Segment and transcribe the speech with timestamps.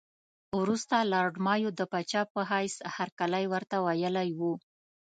[0.59, 4.53] وروسته لارډ مایو د پاچا په حیث هرکلی ورته ویلی وو.